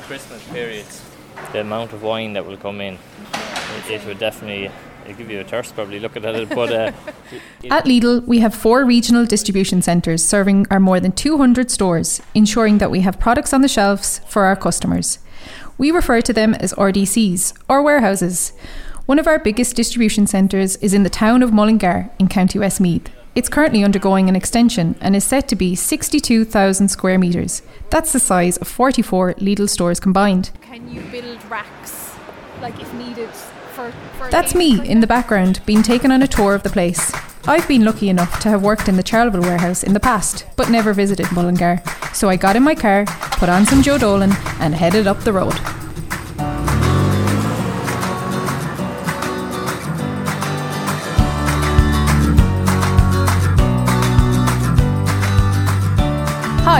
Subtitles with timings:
[0.00, 1.02] our Christmas periods,
[1.52, 4.70] the amount of wine that will come in, it, it would definitely
[5.04, 6.48] it'll give you a thirst probably looking at it.
[6.48, 6.92] But uh,
[7.70, 12.78] At Lidl, we have four regional distribution centres serving our more than 200 stores, ensuring
[12.78, 15.18] that we have products on the shelves for our customers.
[15.76, 18.52] We refer to them as RDCs, or warehouses.
[19.06, 23.08] One of our biggest distribution centres is in the town of Mullingar in County Westmeath.
[23.32, 27.62] It's currently undergoing an extension and is set to be 62,000 square metres.
[27.88, 30.50] That's the size of 44 Lidl stores combined.
[30.62, 32.12] Can you build racks,
[32.60, 33.92] like if needed, for?
[34.18, 37.12] for That's me in the background being taken on a tour of the place.
[37.46, 40.68] I've been lucky enough to have worked in the Charleville warehouse in the past, but
[40.68, 41.82] never visited Mullingar.
[42.12, 45.32] So I got in my car, put on some Joe Dolan, and headed up the
[45.32, 45.54] road.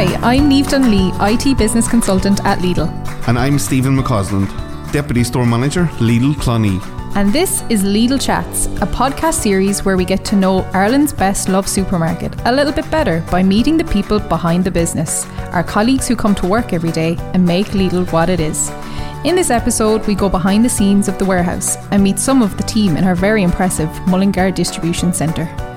[0.01, 2.89] Hi, I'm Neve Dunlea, IT business consultant at Lidl.
[3.29, 4.49] And I'm Stephen McCausland,
[4.93, 6.81] Deputy Store Manager, Lidl Clonee.
[7.17, 11.51] And this is Lidl Chats, a podcast series where we get to know Ireland's best
[11.51, 16.09] loved supermarket a little bit better by meeting the people behind the business, our colleagues
[16.09, 18.71] who come to work every day and make Lidl what it is.
[19.27, 22.57] In this episode, we go behind the scenes of the warehouse and meet some of
[22.57, 25.70] the team in our very impressive Mullingar Distribution Centre.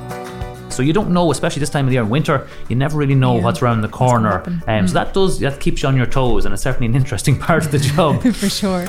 [0.73, 3.15] So you don't know, especially this time of the year in winter, you never really
[3.15, 4.31] know Yeah, what's around the corner.
[4.31, 4.63] happen.
[4.67, 7.37] Um, So that does that keeps you on your toes, and it's certainly an interesting
[7.47, 8.21] part of the job.
[8.41, 8.87] For sure.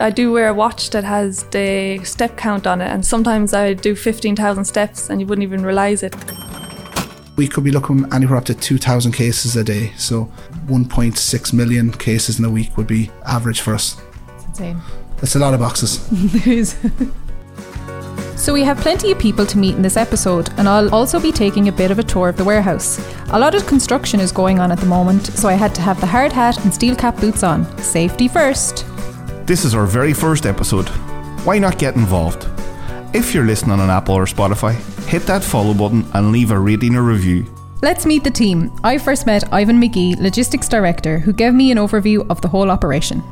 [0.00, 3.74] I do wear a watch that has the step count on it, and sometimes I
[3.74, 6.14] do 15,000 steps and you wouldn't even realise it.
[7.36, 9.92] We could be looking anywhere up to 2,000 cases a day.
[9.96, 10.30] So
[10.68, 13.96] 1.6 million cases in a week would be average for us.
[14.48, 14.80] Insane.
[15.18, 16.00] That's a lot of boxes.
[18.40, 21.30] So we have plenty of people to meet in this episode, and I'll also be
[21.30, 22.98] taking a bit of a tour of the warehouse.
[23.32, 26.00] A lot of construction is going on at the moment, so I had to have
[26.00, 27.66] the hard hat and steel cap boots on.
[27.80, 28.86] Safety first.
[29.44, 30.88] This is our very first episode.
[31.44, 32.48] Why not get involved?
[33.14, 34.72] If you're listening on Apple or Spotify,
[35.06, 37.44] hit that follow button and leave a rating or review.
[37.82, 38.72] Let's meet the team.
[38.82, 42.70] I first met Ivan Magee, Logistics Director, who gave me an overview of the whole
[42.70, 43.22] operation.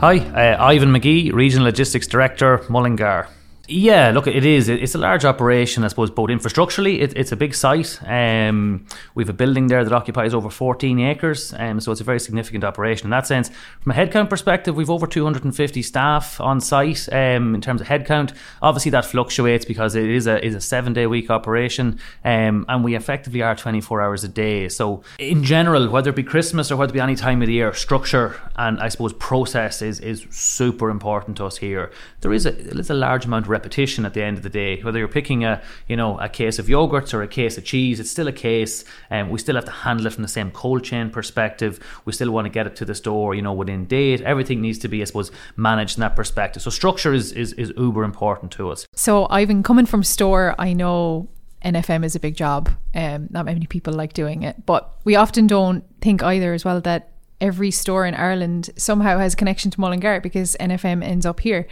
[0.00, 3.26] Hi, uh, Ivan Magee, Regional Logistics Director, Mullingar.
[3.70, 4.70] Yeah, look, it is.
[4.70, 8.00] It's a large operation, I suppose, both infrastructurally, it, it's a big site.
[8.02, 12.04] Um, we have a building there that occupies over 14 acres, um, so it's a
[12.04, 13.50] very significant operation in that sense.
[13.82, 18.34] From a headcount perspective, we've over 250 staff on site um, in terms of headcount.
[18.62, 22.82] Obviously, that fluctuates because it is a, is a seven day week operation, um, and
[22.82, 24.70] we effectively are 24 hours a day.
[24.70, 27.54] So, in general, whether it be Christmas or whether it be any time of the
[27.54, 31.92] year, structure and I suppose process is, is super important to us here.
[32.22, 32.52] There is a,
[32.90, 34.80] a large amount of repetition at the end of the day.
[34.80, 35.60] Whether you're picking a
[35.90, 38.84] you know a case of yogurts or a case of cheese, it's still a case,
[39.10, 41.72] and we still have to handle it from the same cold chain perspective.
[42.04, 44.20] We still want to get it to the store, you know, within date.
[44.22, 46.62] Everything needs to be, I suppose, managed in that perspective.
[46.62, 48.86] So structure is is, is uber important to us.
[48.94, 51.28] So, Ivan, coming from store, I know
[51.64, 52.70] NFM is a big job.
[52.94, 56.80] Um, not many people like doing it, but we often don't think either as well
[56.82, 57.10] that
[57.40, 61.66] every store in Ireland somehow has a connection to Mullingar because NFM ends up here.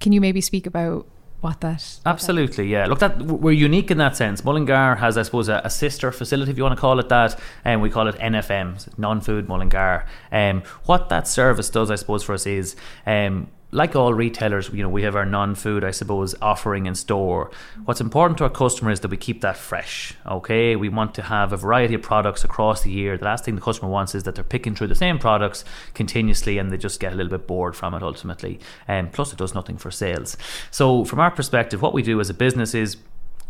[0.00, 1.06] Can you maybe speak about
[1.40, 2.00] what that?
[2.04, 2.86] Absolutely, yeah.
[2.86, 4.44] Look, that we're unique in that sense.
[4.44, 7.38] Mullingar has, I suppose, a, a sister facility, if you want to call it that,
[7.64, 10.04] and we call it NFM, non-food Mullingar.
[10.30, 12.76] Um, what that service does, I suppose, for us is.
[13.06, 17.50] Um, like all retailers, you know, we have our non-food, I suppose, offering in store.
[17.84, 20.14] What's important to our customer is that we keep that fresh.
[20.26, 23.16] Okay, we want to have a variety of products across the year.
[23.16, 25.64] The last thing the customer wants is that they're picking through the same products
[25.94, 28.58] continuously, and they just get a little bit bored from it ultimately.
[28.88, 30.36] And um, plus, it does nothing for sales.
[30.70, 32.96] So, from our perspective, what we do as a business is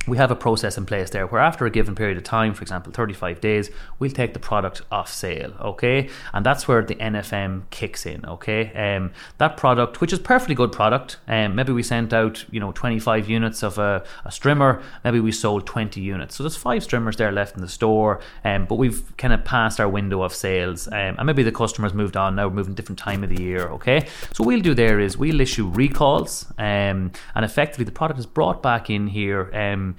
[0.07, 2.63] we have a process in place there where after a given period of time, for
[2.63, 6.09] example, 35 days, we'll take the product off sale, okay?
[6.33, 8.73] And that's where the NFM kicks in, okay?
[8.73, 12.73] Um, that product, which is perfectly good product, um, maybe we sent out, you know,
[12.73, 16.35] 25 units of a, a strimmer, maybe we sold 20 units.
[16.35, 19.81] So there's five strimmers there left in the store, um, but we've kind of passed
[19.81, 22.99] our window of sales, um, and maybe the customer's moved on now, we're moving different
[22.99, 24.07] time of the year, okay?
[24.33, 28.27] So what we'll do there is we'll issue recalls, um, and effectively the product is
[28.27, 29.90] brought back in here, um,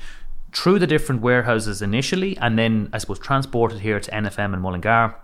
[0.54, 5.16] through the different warehouses initially, and then I suppose transported here to NFM and Mullingar.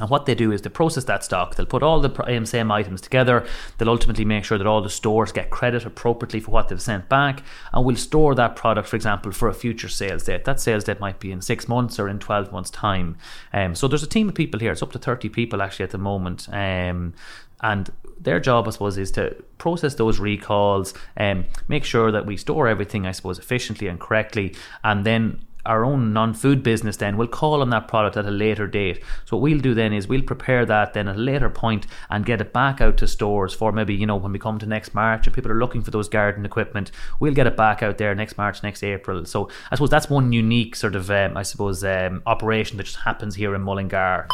[0.00, 1.54] And what they do is they process that stock.
[1.54, 3.46] They'll put all the um, same items together.
[3.78, 7.08] They'll ultimately make sure that all the stores get credit appropriately for what they've sent
[7.08, 7.44] back.
[7.72, 10.46] And we'll store that product, for example, for a future sales date.
[10.46, 13.16] That sales date might be in six months or in 12 months' time.
[13.52, 14.72] Um, so there's a team of people here.
[14.72, 16.48] It's up to 30 people actually at the moment.
[16.50, 17.14] Um,
[17.62, 17.90] and
[18.20, 22.68] their job, I suppose, is to process those recalls and make sure that we store
[22.68, 27.62] everything, I suppose, efficiently and correctly, and then our own non-food business then will call
[27.62, 29.02] on that product at a later date.
[29.24, 32.26] So what we'll do then is we'll prepare that then at a later point and
[32.26, 34.94] get it back out to stores for maybe you know when we come to next
[34.94, 36.90] March and people are looking for those garden equipment,
[37.20, 39.24] we'll get it back out there next March, next April.
[39.24, 42.98] So I suppose that's one unique sort of um, I suppose um, operation that just
[42.98, 44.28] happens here in Mullingar.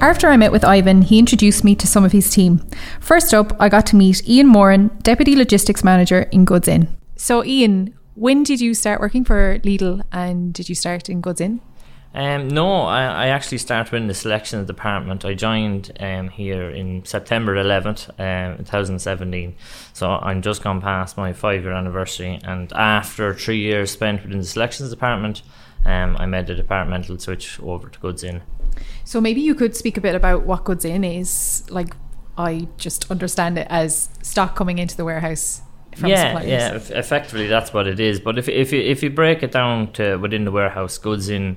[0.00, 2.58] After I met with Ivan, he introduced me to some of his team.
[3.00, 6.88] First up, I got to meet Ian Moran, Deputy Logistics Manager in Goods In.
[7.16, 11.40] So, Ian, when did you start working for Lidl and did you start in Goods
[11.40, 11.60] In?
[12.14, 15.24] Um, no, I, I actually started in the selections department.
[15.24, 19.54] I joined um, here in September 11th, um, 2017.
[19.94, 22.38] So I'm just gone past my five year anniversary.
[22.44, 25.42] And after three years spent within the selections department,
[25.86, 28.42] um, I made the departmental switch over to Goods In.
[29.04, 31.64] So maybe you could speak a bit about what Goods in is.
[31.70, 31.94] Like,
[32.36, 35.62] I just understand it as stock coming into the warehouse.
[35.94, 36.48] From yeah, suppliers.
[36.50, 36.72] yeah.
[36.74, 38.20] eff- Effectively, that's what it is.
[38.20, 41.56] But if if you if you break it down to within the warehouse, goods in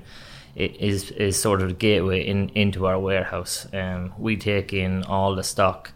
[0.56, 3.66] is is sort of the gateway in into our warehouse.
[3.74, 5.92] Um, we take in all the stock.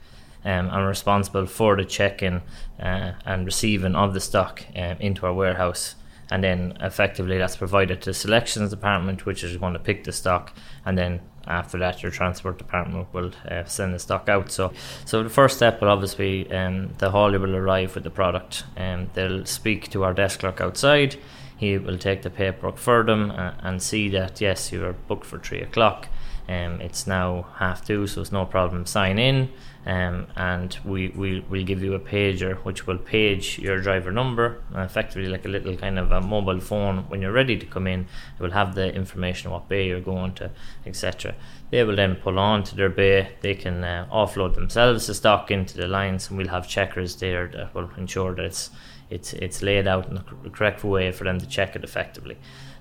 [0.46, 2.42] Um, and are responsible for the check-in
[2.78, 5.94] uh, and receiving of the stock um, into our warehouse,
[6.30, 10.12] and then effectively that's provided to the selections department, which is going to pick the
[10.12, 10.52] stock,
[10.84, 14.50] and then after that your transport department will uh, send the stock out.
[14.50, 14.72] So,
[15.04, 19.10] so the first step will obviously um, the haulier will arrive with the product, and
[19.14, 21.16] they'll speak to our desk clerk outside.
[21.56, 25.24] He will take the paperwork for them uh, and see that yes, you are booked
[25.24, 26.08] for three o'clock.
[26.48, 28.84] Um, it's now half two, so it's no problem.
[28.84, 29.50] Sign in,
[29.86, 35.28] um, and we will give you a pager, which will page your driver number, effectively
[35.28, 37.04] like a little kind of a mobile phone.
[37.08, 38.00] When you're ready to come in,
[38.38, 40.50] it will have the information what bay you're going to,
[40.84, 41.34] etc.
[41.70, 43.30] They will then pull on to their bay.
[43.40, 47.46] They can uh, offload themselves the stock into the lines, and we'll have checkers there
[47.48, 48.70] that will ensure that it's
[49.10, 52.36] it's it's laid out in the correct way for them to check it effectively.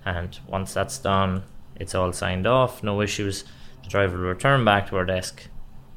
[0.05, 1.43] And once that's done,
[1.75, 3.43] it's all signed off, no issues.
[3.83, 5.47] The driver will return back to our desk,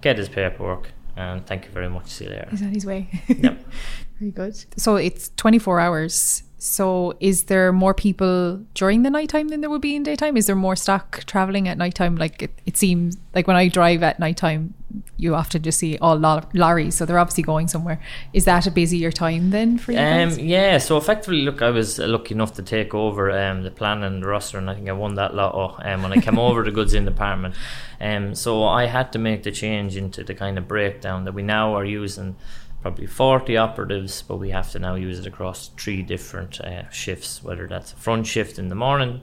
[0.01, 2.09] get his paperwork, and thank you very much.
[2.09, 2.49] See you later.
[2.51, 3.09] He's on his way.
[3.29, 3.65] Yep.
[4.19, 4.65] Very good.
[4.79, 6.43] So it's 24 hours.
[6.59, 10.39] So is there more people during the nighttime than there would be in daytime?
[10.39, 12.17] Is there more stock traveling at nighttime?
[12.17, 14.73] Like it, it seems like when I drive at nighttime,
[15.19, 16.95] you often just see all lo- lorries.
[16.95, 18.01] So they're obviously going somewhere.
[18.33, 22.01] Is that a busier time then for you Um, yeah, so effectively, look, I was
[22.01, 24.89] uh, lucky enough to take over um, the plan and the roster, and I think
[24.89, 27.55] I won that lotto um, when I came over the goods in department.
[28.01, 31.43] Um, so I had to make the change into the kind of breakdown that we
[31.43, 32.37] now are using
[32.83, 37.43] probably 40 operatives, but we have to now use it across three different uh, shifts,
[37.43, 39.21] whether that's a front shift in the morning,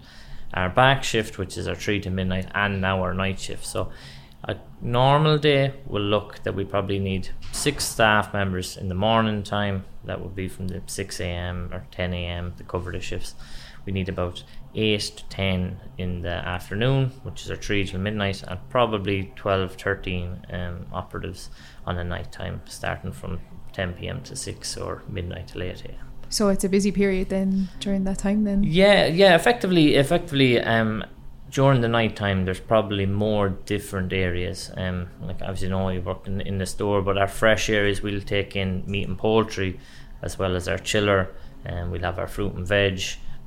[0.53, 3.65] our back shift, which is our 3 to midnight, and now our night shift.
[3.65, 3.91] So
[4.43, 9.41] a normal day will look that we probably need six staff members in the morning
[9.43, 9.85] time.
[10.03, 11.69] That would be from the 6 a.m.
[11.71, 12.53] or 10 a.m.
[12.57, 13.35] to cover the shifts.
[13.85, 14.43] We need about
[14.75, 19.75] 8 to 10 in the afternoon, which is our 3 till midnight, and probably 12,
[19.75, 21.49] 13 um, operatives
[21.85, 23.39] on the night time, starting from
[23.73, 24.21] 10 p.m.
[24.23, 26.07] to 6 or midnight to 8 a.m.
[26.29, 28.63] So it's a busy period then during that time then?
[28.63, 29.35] Yeah, yeah.
[29.35, 31.03] Effectively, effectively, um,
[31.51, 34.71] during the night time, there's probably more different areas.
[34.75, 38.01] Um, like obviously, you know, you work in, in the store, but our fresh areas,
[38.01, 39.79] we'll take in meat and poultry,
[40.23, 41.29] as well as our chiller,
[41.63, 42.99] and we'll have our fruit and veg.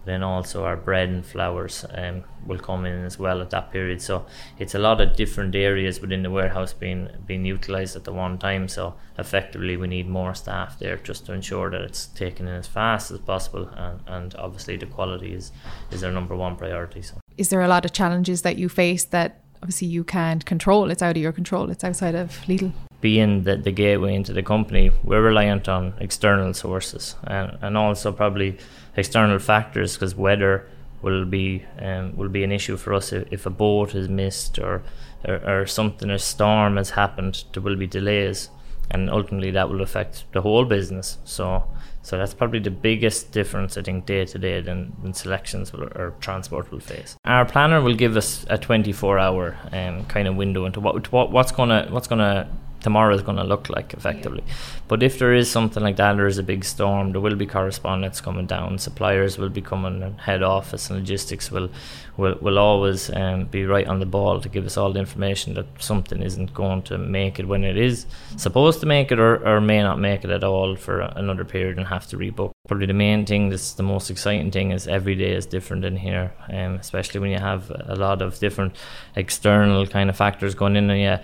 [0.07, 4.01] Then also our bread and flowers um, will come in as well at that period.
[4.01, 4.25] So
[4.57, 8.39] it's a lot of different areas within the warehouse being being utilised at the one
[8.39, 8.69] time.
[8.69, 12.69] So effectively, we need more staff there just to ensure that it's taken in as
[12.69, 15.53] fast as possible, and, and obviously the quality is
[15.91, 17.03] is our number one priority.
[17.03, 17.17] So.
[17.37, 20.91] Is there a lot of challenges that you face that obviously you can't control?
[20.91, 21.71] It's out of your control.
[21.71, 22.73] It's outside of Lidl.
[23.01, 28.13] Being the, the gateway into the company, we're reliant on external sources and, and also
[28.13, 28.59] probably
[28.97, 30.67] external factors because weather
[31.03, 34.59] will be um, will be an issue for us if, if a boat is missed
[34.59, 34.83] or,
[35.25, 37.45] or or something a storm has happened.
[37.53, 38.51] There will be delays,
[38.91, 41.19] and ultimately that will affect the whole business.
[41.25, 41.65] So.
[42.03, 46.15] So that's probably the biggest difference I think day to day than, selections will, or
[46.21, 47.17] transport will face.
[47.25, 51.33] Our planner will give us a 24 hour um, kind of window into what, what
[51.33, 52.49] what's gonna what's gonna
[52.87, 54.45] tomorrow is going to look like effectively.
[54.87, 57.47] But if there is something like that, there is a big storm, there will be
[57.59, 58.79] correspondence coming down.
[58.79, 61.69] Suppliers will be coming, and head office and logistics will
[62.17, 65.55] will, will always um, be right on the ball to give us all the information
[65.55, 69.47] that something isn't going to make it when it is supposed to make it, or,
[69.47, 72.53] or may not make it at all for another period and have to rebook.
[72.69, 75.97] Probably the main thing, that's the most exciting thing, is every day is different in
[75.97, 78.77] here, um, especially when you have a lot of different
[79.17, 80.91] external kind of factors going in.
[80.91, 81.23] And yeah,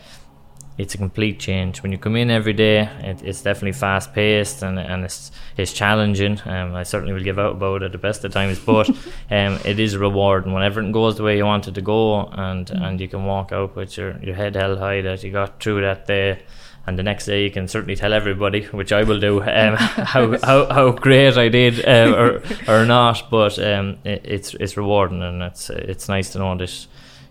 [0.83, 1.81] it's a complete change.
[1.81, 5.73] When you come in every day, it, it's definitely fast paced and, and it's it's
[5.73, 6.41] challenging.
[6.45, 8.89] Um, I certainly will give out about it at the best of times, but
[9.31, 12.67] um, it is rewarding when everything goes the way you want it to go, and,
[12.67, 12.83] mm.
[12.83, 15.83] and you can walk out with your, your head held high that you got through
[15.83, 16.43] that day
[16.85, 20.37] and the next day you can certainly tell everybody, which I will do, um, how,
[20.39, 23.31] how how great I did uh, or or not.
[23.31, 26.87] But um, it, it's it's rewarding and it's it's nice to know that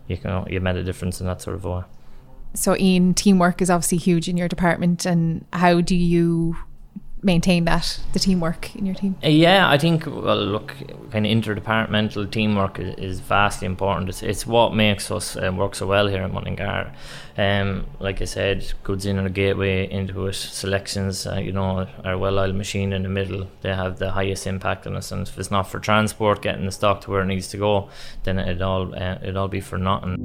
[0.07, 1.83] you can you made a difference in that sort of way.
[2.53, 6.57] So, Ian, teamwork is obviously huge in your department, and how do you
[7.23, 9.15] maintain that the teamwork in your team?
[9.23, 10.75] Uh, yeah, I think well, look,
[11.11, 14.09] kind of interdepartmental teamwork is, is vastly important.
[14.09, 16.91] It's, it's what makes us uh, work so well here in Mullingar.
[17.37, 20.33] Um, like I said, goods in and a gateway into it.
[20.33, 23.47] Selections, uh, you know, our well-oiled machine in the middle.
[23.61, 26.71] They have the highest impact on us, and if it's not for transport, getting the
[26.71, 27.89] stock to where it needs to go,
[28.23, 30.17] then it all uh, it all be for nothing.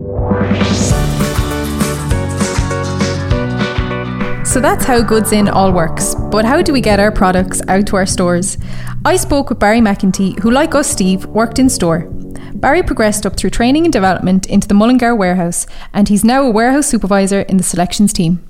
[4.57, 6.15] So that's how Goods In all works.
[6.15, 8.57] But how do we get our products out to our stores?
[9.05, 12.09] I spoke with Barry McEntee, who, like us, Steve, worked in store.
[12.55, 16.51] Barry progressed up through training and development into the Mullingar warehouse, and he's now a
[16.51, 18.49] warehouse supervisor in the selections team.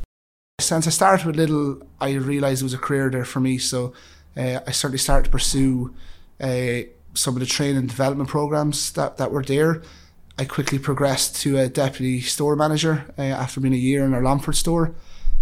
[0.61, 3.93] Since I started with Lidl, I realised it was a career there for me, so
[4.37, 5.93] uh, I certainly started to pursue
[6.41, 6.83] uh,
[7.15, 9.83] some of the training and development programs that, that were there.
[10.39, 14.23] I quickly progressed to a deputy store manager uh, after being a year in our
[14.23, 14.95] Longford store.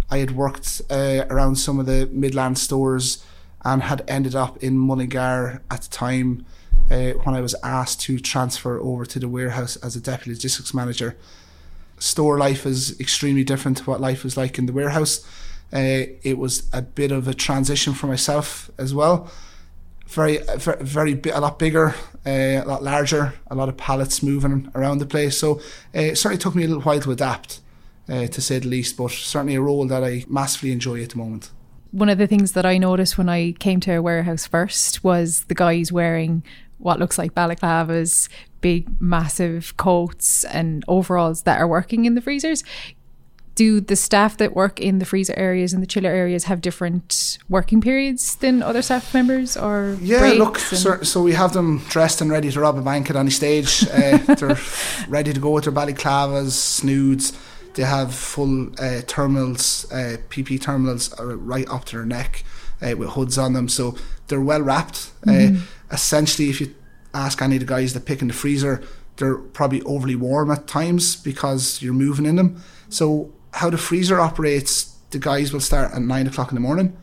[0.09, 3.23] I had worked uh, around some of the Midland stores
[3.63, 6.45] and had ended up in Mullingar at the time
[6.91, 10.73] uh, when I was asked to transfer over to the warehouse as a deputy logistics
[10.73, 11.17] manager.
[11.97, 15.25] Store life is extremely different to what life was like in the warehouse.
[15.73, 19.31] Uh, it was a bit of a transition for myself as well.
[20.07, 21.95] Very, very, very a lot bigger,
[22.25, 25.39] uh, a lot larger, a lot of pallets moving around the place.
[25.39, 25.55] So
[25.95, 27.61] uh, it certainly took me a little while to adapt
[28.09, 31.17] uh, to say the least, but certainly a role that I massively enjoy at the
[31.17, 31.51] moment.
[31.91, 35.45] One of the things that I noticed when I came to a warehouse first was
[35.45, 36.43] the guys wearing
[36.77, 38.27] what looks like balaclavas,
[38.61, 42.63] big, massive coats, and overalls that are working in the freezers.
[43.55, 47.37] Do the staff that work in the freezer areas and the chiller areas have different
[47.47, 50.33] working periods than other staff members, or yeah?
[50.33, 53.29] Look, so, so, we have them dressed and ready to rob a bank at any
[53.29, 53.87] stage.
[53.87, 54.57] Uh, they're
[55.07, 57.31] ready to go with their balaclavas, snoods
[57.75, 62.43] they have full uh, terminals, uh, PP terminals right up to their neck
[62.81, 65.11] uh, with hoods on them, so they're well wrapped.
[65.27, 65.93] Uh, mm-hmm.
[65.93, 66.73] essentially, if you
[67.13, 68.83] ask any of the guys that pick in the freezer,
[69.17, 72.61] they're probably overly warm at times because you're moving in them.
[72.89, 76.95] So how the freezer operates, the guys will start at nine o'clock in the morning.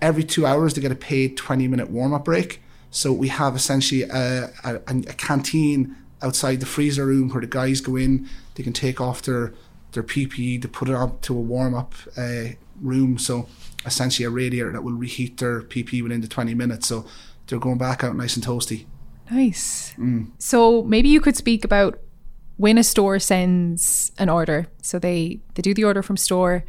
[0.00, 2.62] Every two hours, they get a paid twenty minute warm up break.
[2.90, 7.80] So we have essentially a, a, a canteen outside the freezer room where the guys
[7.80, 8.28] go in.
[8.54, 9.52] They can take off their
[9.92, 13.18] their PPE to put it up to a warm up uh, room.
[13.18, 13.48] So
[13.84, 16.88] essentially a radiator that will reheat their PPE within the 20 minutes.
[16.88, 17.06] So
[17.46, 18.86] they're going back out nice and toasty.
[19.30, 19.94] Nice.
[19.98, 20.30] Mm.
[20.38, 21.98] So maybe you could speak about
[22.56, 24.66] when a store sends an order.
[24.82, 26.64] So they, they do the order from store.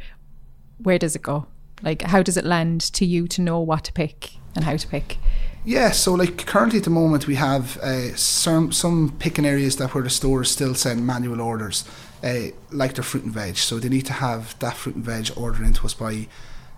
[0.78, 1.46] Where does it go?
[1.82, 4.86] Like, how does it land to you to know what to pick and how to
[4.86, 5.18] pick?
[5.64, 9.94] Yeah, so like currently at the moment we have uh, some some picking areas that
[9.94, 11.84] where the stores still send manual orders
[12.22, 13.56] uh, like their fruit and veg.
[13.56, 16.28] So they need to have that fruit and veg ordered into us by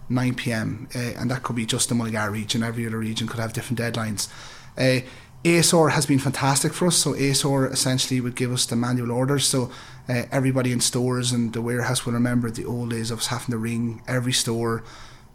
[0.09, 0.89] 9 p.m.
[0.95, 2.63] Uh, and that could be just the Mullingar region.
[2.63, 4.29] Every other region could have different deadlines.
[4.77, 5.05] Uh,
[5.45, 6.97] ASOR has been fantastic for us.
[6.97, 9.47] So ASOR essentially would give us the manual orders.
[9.47, 9.71] So
[10.09, 13.51] uh, everybody in stores and the warehouse will remember the old days of us having
[13.51, 14.85] to ring every store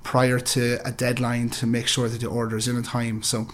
[0.04, 3.22] prior to a deadline to make sure that the order is in on time.
[3.22, 3.48] So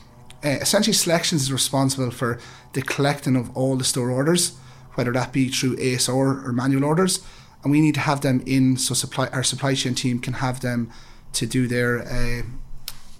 [0.43, 2.39] uh, essentially, Selections is responsible for
[2.74, 4.57] the collecting of all the store orders
[4.95, 7.25] whether that be through ASR or manual orders,
[7.63, 10.59] and we need to have them in so supply our supply chain team can have
[10.59, 10.91] them
[11.33, 12.43] to do their uh,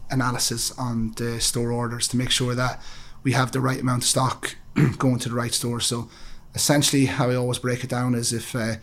[0.10, 2.82] analysis on the store orders to make sure that
[3.24, 4.56] we have the right amount of stock
[4.98, 5.80] going to the right store.
[5.80, 6.10] So
[6.54, 8.76] essentially, how I always break it down is if uh,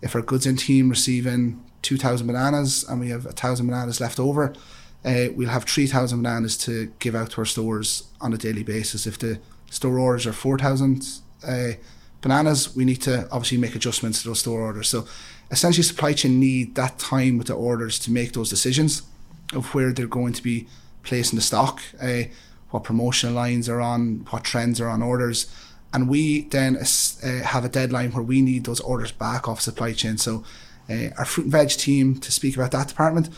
[0.00, 4.00] if our goods in team receiving two thousand bananas and we have a thousand bananas
[4.00, 4.54] left over.
[5.04, 9.06] Uh, we'll have 3,000 bananas to give out to our stores on a daily basis.
[9.06, 9.38] If the
[9.70, 11.06] store orders are 4,000
[11.46, 11.72] uh,
[12.20, 14.88] bananas, we need to obviously make adjustments to those store orders.
[14.88, 15.06] So
[15.50, 19.02] essentially, supply chain need that time with the orders to make those decisions
[19.54, 20.66] of where they're going to be
[21.02, 22.24] placing the stock, uh,
[22.70, 25.46] what promotional lines are on, what trends are on orders.
[25.92, 29.94] And we then uh, have a deadline where we need those orders back off supply
[29.94, 30.18] chain.
[30.18, 30.44] So
[30.90, 33.30] uh, our fruit and veg team, to speak about that department,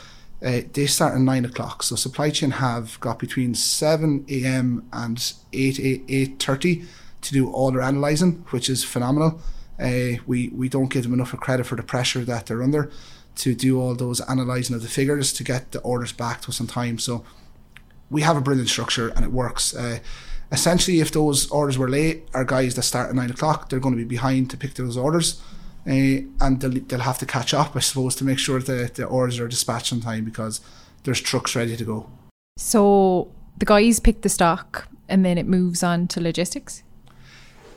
[0.44, 1.84] uh, they start at nine o'clock.
[1.84, 4.88] So supply chain have got between seven a.m.
[4.92, 6.86] and eight eight thirty
[7.22, 9.40] to do all their analysing, which is phenomenal.
[9.78, 12.90] Uh, we we don't give them enough credit for the pressure that they're under.
[13.36, 16.60] to do all those analysing of the figures to get the orders back to us
[16.60, 16.98] on time.
[16.98, 17.24] So
[18.10, 19.74] we have a brilliant structure and it works.
[19.74, 20.00] Uh,
[20.52, 23.96] essentially, if those orders were late, our guys that start at nine o'clock, they're going
[23.96, 25.40] to be behind to pick those orders.
[25.86, 29.04] Uh, and they'll, they'll have to catch up, I suppose, to make sure that the
[29.04, 30.60] orders are dispatched on time because
[31.04, 32.10] there's trucks ready to go.
[32.58, 36.82] So the guys pick the stock and then it moves on to logistics?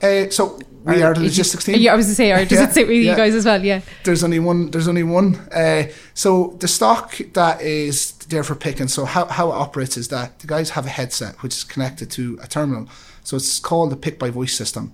[0.04, 1.76] Uh, so we Or are the is it- logistics team.
[1.80, 3.12] Yeah, I was to say, or does Yeah, it sit with yeah.
[3.12, 3.64] you guys as well?
[3.64, 3.82] Yeah.
[4.04, 4.70] There's only one.
[4.72, 5.36] There's only one.
[5.50, 5.84] Uh,
[6.14, 8.90] so the stock that is there for picking.
[8.90, 12.12] So how, how it operates is that the guys have a headset which is connected
[12.12, 12.90] to a terminal.
[13.24, 14.92] So it's called the pick by voice system.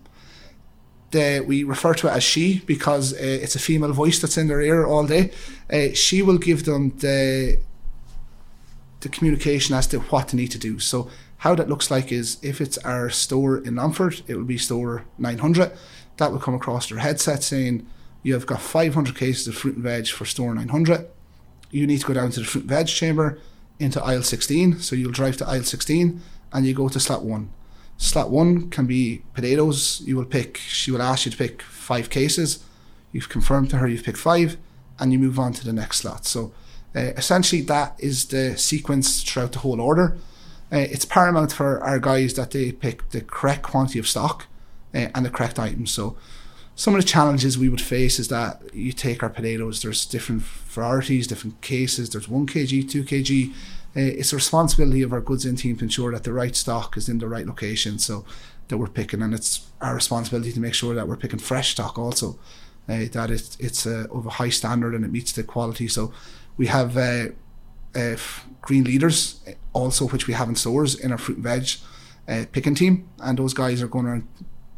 [1.11, 4.47] The, we refer to it as she because uh, it's a female voice that's in
[4.47, 5.31] their ear all day.
[5.73, 7.57] Uh, she will give them the
[8.99, 10.77] the communication as to what they need to do.
[10.77, 14.57] So how that looks like is if it's our store in Longford, it will be
[14.57, 15.71] store 900.
[16.17, 17.87] That will come across their headset saying
[18.23, 21.07] you have got 500 cases of fruit and veg for store 900.
[21.71, 23.39] You need to go down to the fruit and veg chamber
[23.79, 24.79] into aisle 16.
[24.79, 27.51] So you'll drive to aisle 16 and you go to slot one.
[27.97, 30.01] Slot one can be potatoes.
[30.05, 32.63] You will pick, she will ask you to pick five cases.
[33.13, 34.57] You've confirmed to her you've picked five
[34.99, 36.25] and you move on to the next slot.
[36.25, 36.51] So
[36.95, 40.17] uh, essentially, that is the sequence throughout the whole order.
[40.71, 44.45] Uh, it's paramount for our guys that they pick the correct quantity of stock
[44.93, 45.91] uh, and the correct items.
[45.91, 46.15] So,
[46.75, 50.43] some of the challenges we would face is that you take our potatoes, there's different
[50.43, 53.49] varieties, different cases, there's 1 kg, 2 kg.
[53.49, 53.53] Uh,
[53.95, 57.09] it's the responsibility of our goods in team to ensure that the right stock is
[57.09, 58.23] in the right location so
[58.69, 61.99] that we're picking, and it's our responsibility to make sure that we're picking fresh stock
[61.99, 62.39] also,
[62.87, 65.87] uh, that it's, it's uh, of a high standard and it meets the quality.
[65.87, 66.13] So,
[66.55, 66.95] we have
[67.95, 68.15] uh,
[68.61, 71.69] green leaders uh, also, which we have in stores in our fruit and veg
[72.27, 74.27] uh, picking team, and those guys are going around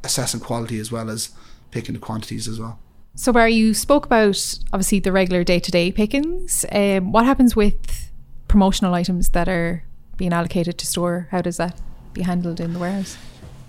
[0.04, 1.32] assessing quality as well as
[1.72, 2.80] picking the quantities as well.
[3.16, 6.66] So, Barry, you spoke about obviously the regular day to day pickings.
[6.72, 8.12] Um, what happens with
[8.48, 9.84] promotional items that are
[10.18, 11.28] being allocated to store?
[11.32, 11.80] How does that
[12.14, 13.18] be handled in the warehouse?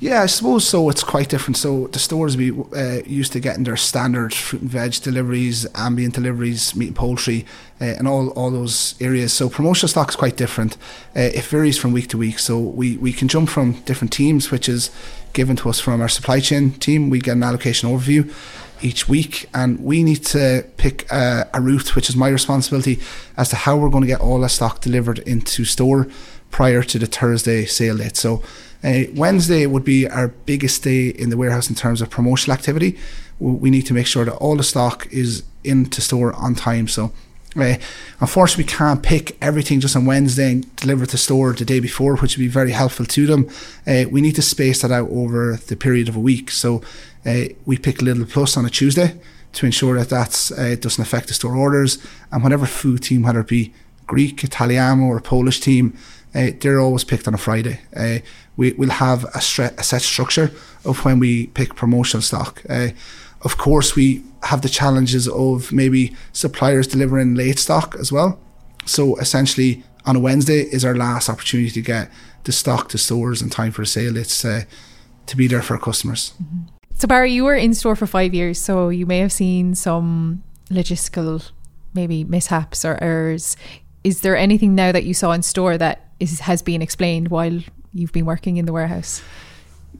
[0.03, 0.91] Yeah, I suppose so.
[0.91, 1.57] It's quite different.
[1.57, 6.15] So the stores we uh, used to getting their standard fruit and veg deliveries, ambient
[6.15, 7.47] deliveries, meat and poultry,
[7.81, 9.33] uh, and all, all those areas.
[9.33, 10.77] So promotional stock is quite different.
[11.15, 12.41] Uh, it varies from week to week.
[12.41, 14.91] So we, we can jump from different teams, which is
[15.35, 17.09] given to us from our supply chain team.
[17.09, 18.29] We get an allocation overview
[18.83, 22.99] each week, and we need to pick a, a route, which is my responsibility,
[23.37, 26.09] as to how we're going to get all that stock delivered into store
[26.51, 28.17] prior to the Thursday sale date.
[28.17, 28.43] So
[28.85, 32.99] uh, Wednesday would be our biggest day in the warehouse in terms of promotional activity.
[33.39, 36.89] We need to make sure that all the stock is into store on time.
[36.89, 37.13] So,
[37.57, 37.75] uh,
[38.21, 41.81] unfortunately, we can't pick everything just on Wednesday and deliver it to store the day
[41.81, 43.49] before, which would be very helpful to them.
[43.87, 46.51] Uh, we need to space that out over the period of a week.
[46.51, 46.83] So,
[47.27, 49.19] uh, we pick a Lidl Plus on a Tuesday
[49.53, 51.99] to ensure that that uh, doesn't affect the store orders.
[52.31, 53.73] And whatever food team, whether it be
[54.07, 55.97] Greek, Italiano, or Polish team,
[56.35, 57.81] uh, they're always picked on a Friday.
[57.95, 58.19] Uh,
[58.57, 60.51] we will have a, stre- a set structure
[60.85, 62.63] of when we pick promotional stock.
[62.69, 62.89] Uh,
[63.43, 68.39] of course, we have the challenges of maybe suppliers delivering late stock as well.
[68.87, 72.11] So essentially, on a Wednesday is our last opportunity to get
[72.45, 74.17] the stock to stores in time for a sale.
[74.17, 74.45] It's
[75.27, 76.35] to be there for our customers.
[76.95, 80.43] So, Barry, you were in store for five years, so you may have seen some
[80.71, 81.51] logistical,
[81.95, 83.57] maybe mishaps or errors.
[84.05, 87.59] Is there anything now that you saw in store that is, has been explained while
[87.93, 89.23] you've been working in the warehouse?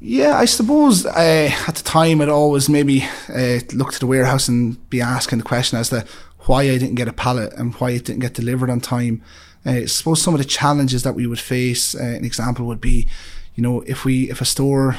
[0.01, 4.49] Yeah, I suppose uh, at the time I'd always maybe uh, look to the warehouse
[4.49, 6.05] and be asking the question as to
[6.47, 9.23] why I didn't get a pallet and why it didn't get delivered on time.
[9.65, 12.81] Uh, I suppose some of the challenges that we would face, uh, an example would
[12.81, 13.09] be,
[13.55, 14.97] you know, if we if a store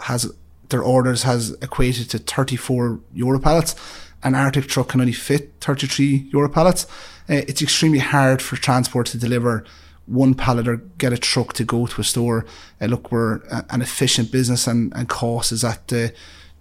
[0.00, 0.30] has
[0.68, 3.74] their orders has equated to 34 euro pallets,
[4.22, 6.84] an artic truck can only fit 33 euro pallets.
[7.28, 9.64] Uh, it's extremely hard for transport to deliver
[10.06, 12.44] one pallet or get a truck to go to a store.
[12.80, 16.12] Uh, look, we're a- an efficient business and, and cost is at the,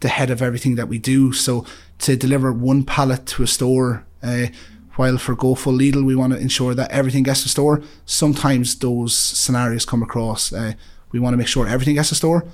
[0.02, 1.34] the head of everything that we do.
[1.34, 1.66] So
[2.00, 4.48] to deliver one pallet to a store, uh,
[4.96, 7.82] while for Go Full Lidl, we want to ensure that everything gets to store.
[8.06, 10.52] Sometimes those scenarios come across.
[10.52, 10.74] Uh,
[11.12, 12.46] we want to make sure everything gets to store,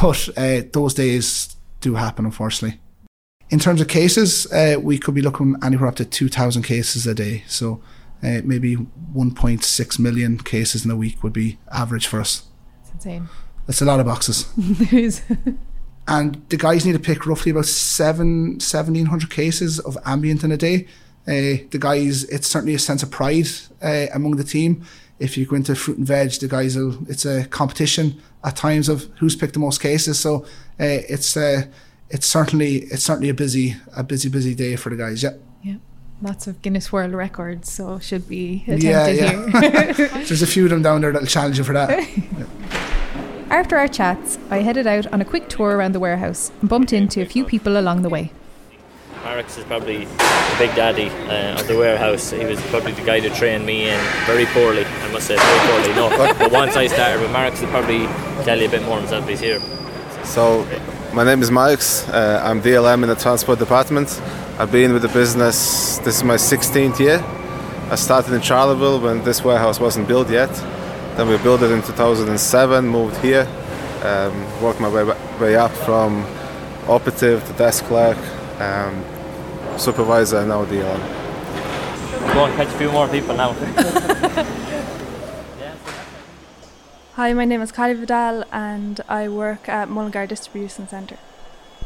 [0.00, 2.80] but uh, those days do happen, unfortunately.
[3.50, 7.14] In terms of cases, uh, we could be looking anywhere up to 2,000 cases a
[7.14, 7.44] day.
[7.46, 7.80] So
[8.24, 12.46] uh, maybe 1.6 million cases in a week would be average for us.
[12.80, 13.28] It's insane.
[13.66, 14.50] That's a lot of boxes.
[14.56, 15.22] there is.
[16.08, 20.56] and the guys need to pick roughly about seven, 1,700 cases of ambient in a
[20.56, 20.86] day.
[21.26, 23.48] Uh, the guys, it's certainly a sense of pride
[23.82, 24.84] uh, among the team.
[25.18, 28.88] If you go into fruit and veg, the guys will, it's a competition at times
[28.88, 30.18] of who's picked the most cases.
[30.18, 30.44] So
[30.80, 31.62] uh, it's uh,
[32.10, 35.22] it's certainly it's certainly a busy a busy busy day for the guys.
[35.22, 35.34] Yeah.
[35.62, 35.76] Yeah.
[36.24, 39.92] Lots of Guinness World Records, so should be attempted Yeah, yeah.
[39.92, 40.08] here.
[40.08, 41.90] There's a few of them down there that'll challenge you for that.
[43.50, 46.94] After our chats, I headed out on a quick tour around the warehouse and bumped
[46.94, 48.32] into a few people along the way.
[49.22, 52.30] Marix is probably the big daddy uh, of the warehouse.
[52.30, 55.68] He was probably the guy that trained me in very poorly, I must say, very
[55.68, 55.94] poorly.
[55.94, 56.08] No,
[56.38, 58.06] but once I started with Marix, he'll probably
[58.44, 59.28] tell you a bit more himself.
[59.28, 59.60] He's here.
[60.24, 60.66] So,
[61.12, 62.08] my name is Marx.
[62.08, 64.08] Uh, I'm DLM in the transport department.
[64.56, 67.18] I've been with the business, this is my 16th year.
[67.90, 70.48] I started in Charleville when this warehouse wasn't built yet.
[71.16, 73.48] Then we built it in 2007, moved here,
[74.04, 75.02] um, worked my way,
[75.40, 76.24] way up from
[76.86, 78.16] operative to desk clerk,
[78.60, 79.04] um,
[79.76, 81.00] supervisor, and now DLM.
[82.32, 83.54] Go and catch a few more people now.
[87.14, 91.18] Hi, my name is Kylie Vidal and I work at Mullingar Distribution Centre.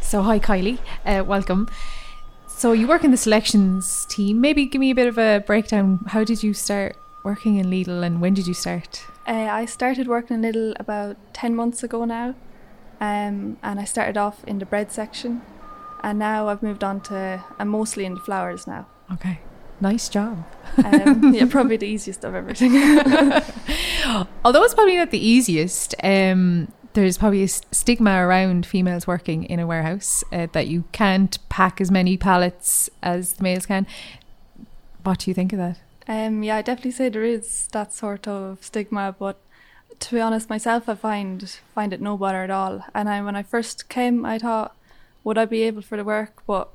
[0.02, 0.78] So, hi, Kylie.
[1.06, 1.68] Uh, welcome.
[2.58, 4.40] So, you work in the selections team.
[4.40, 6.00] Maybe give me a bit of a breakdown.
[6.08, 9.04] How did you start working in Lidl and when did you start?
[9.28, 12.34] Uh, I started working in Lidl about 10 months ago now
[13.00, 15.42] um, and I started off in the bread section
[16.02, 18.88] and now I've moved on to, I'm mostly in the flowers now.
[19.12, 19.38] Okay.
[19.80, 20.44] Nice job.
[20.84, 22.74] Um, yeah, probably the easiest of everything.
[24.44, 29.60] Although it's probably not the easiest, um, there's probably a stigma around females working in
[29.60, 33.86] a warehouse uh, that you can't pack as many pallets as the males can.
[35.02, 35.78] What do you think of that?
[36.08, 39.38] Um, yeah, I definitely say there is that sort of stigma, but
[40.00, 42.84] to be honest, myself, I find find it no bother at all.
[42.94, 44.74] And I, when I first came, I thought,
[45.24, 46.42] would I be able for the work?
[46.46, 46.68] But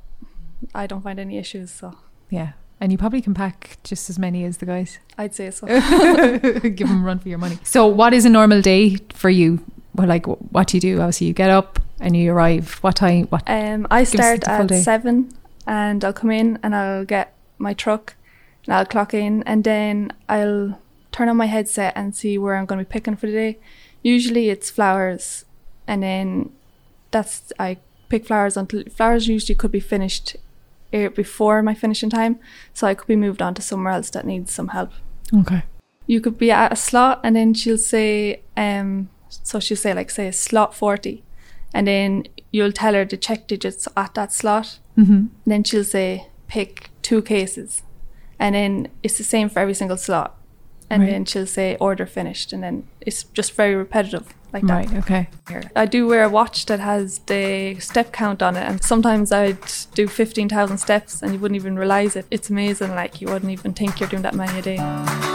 [0.73, 1.97] I don't find any issues, so
[2.29, 2.53] Yeah.
[2.79, 4.99] And you probably can pack just as many as the guys.
[5.17, 5.67] I'd say so.
[6.59, 7.57] Give them a run for your money.
[7.63, 9.63] So, what is a normal day for you?
[9.95, 11.01] Well, like, what do you do?
[11.01, 12.79] Obviously, you get up and you arrive.
[12.81, 13.27] What time?
[13.27, 13.43] What?
[13.47, 14.81] Um, I start at day.
[14.81, 15.31] seven,
[15.67, 18.15] and I'll come in and I'll get my truck,
[18.65, 20.79] and I'll clock in, and then I'll
[21.11, 23.59] turn on my headset and see where I'm going to be picking for the day.
[24.01, 25.45] Usually it's flowers,
[25.87, 26.51] and then
[27.11, 27.77] that's I
[28.09, 30.35] pick flowers until flowers usually could be finished
[30.91, 32.39] before my finishing time,
[32.73, 34.91] so I could be moved on to somewhere else that needs some help.
[35.33, 35.63] Okay.
[36.05, 39.09] You could be at a slot, and then she'll say, um,
[39.43, 41.23] so she'll say like say slot forty,
[41.73, 44.79] and then you'll tell her the check digits at that slot.
[44.97, 45.25] Mm-hmm.
[45.45, 47.81] Then she'll say pick two cases,
[48.39, 50.35] and then it's the same for every single slot.
[50.89, 51.11] And Right.
[51.11, 54.85] then she'll say order finished, and then it's just very repetitive like that.
[54.91, 54.97] Right.
[54.97, 55.27] Okay.
[55.75, 59.57] I do wear a watch that has the step count on it, and sometimes I'd
[59.95, 62.27] do fifteen thousand steps, and you wouldn't even realize it.
[62.29, 62.91] It's amazing.
[62.91, 65.32] Like you wouldn't even think you're doing that many a day.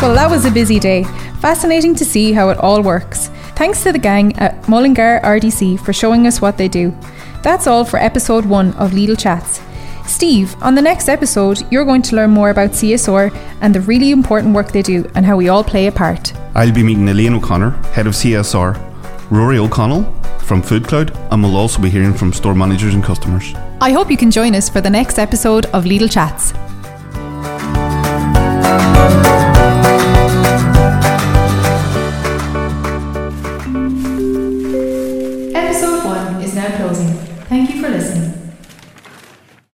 [0.00, 1.04] Well, that was a busy day.
[1.40, 3.28] Fascinating to see how it all works.
[3.54, 6.96] Thanks to the gang at Mullingar RDC for showing us what they do.
[7.42, 9.60] That's all for episode one of Lidl Chats.
[10.06, 14.10] Steve, on the next episode, you're going to learn more about CSR and the really
[14.10, 16.32] important work they do and how we all play a part.
[16.54, 20.04] I'll be meeting Elaine O'Connor, head of CSR, Rory O'Connell
[20.38, 23.54] from Food Cloud, and we'll also be hearing from store managers and customers.
[23.82, 26.52] I hope you can join us for the next episode of Lidl Chats.